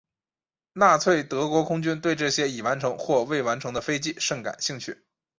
[0.73, 5.03] 纳粹德国空军对这些已完成或未完成的飞机甚感兴趣。